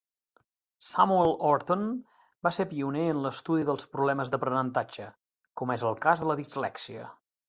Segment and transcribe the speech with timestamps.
[0.85, 1.83] Samuel Orton
[2.47, 5.11] va ser pioner en l'estudi dels problemes d'aprenentatge,
[5.63, 7.05] com és el cas de la dislèxia.